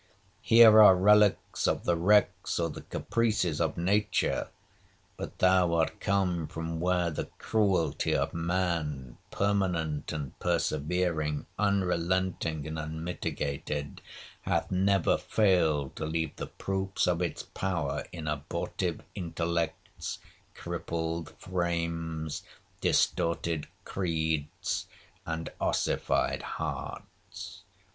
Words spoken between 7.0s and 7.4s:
the